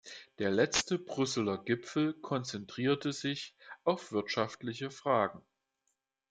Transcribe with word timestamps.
Der 0.39 0.49
letzte 0.49 0.97
Brüsseler 0.97 1.59
Gipfel 1.63 2.15
konzentrierte 2.15 3.13
sich 3.13 3.55
auf 3.83 4.11
wirtschaftliche 4.11 4.89
Fragen. 4.89 5.43